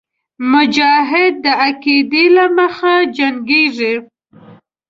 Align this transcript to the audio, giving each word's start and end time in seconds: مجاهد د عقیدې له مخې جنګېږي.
مجاهد 0.51 1.33
د 1.43 1.45
عقیدې 1.63 2.25
له 2.35 2.45
مخې 2.57 2.95
جنګېږي. 3.17 3.93